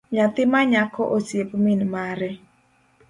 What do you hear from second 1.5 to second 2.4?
min mare